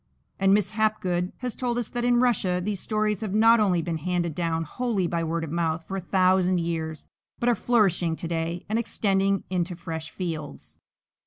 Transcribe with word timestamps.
And 0.39 0.51
Miss 0.51 0.71
Hapgood 0.71 1.31
has 1.41 1.53
told 1.55 1.77
us 1.77 1.91
that 1.91 2.03
in 2.03 2.19
Russia 2.19 2.59
these 2.59 2.79
stories 2.79 3.21
have 3.21 3.35
not 3.35 3.59
only 3.59 3.83
been 3.83 3.99
handed 3.99 4.33
down 4.33 4.63
wholly 4.63 5.05
by 5.05 5.23
word 5.23 5.43
or 5.43 5.47
mouth 5.49 5.87
for 5.87 5.95
a 5.95 6.01
thousand 6.01 6.59
years, 6.59 7.07
but 7.39 7.47
are 7.47 7.53
flourishing 7.53 8.15
to 8.15 8.27
day 8.27 8.65
and 8.67 8.79
extending 8.79 9.43
into 9.51 9.75
fresh 9.75 10.09
fields. 10.09 10.79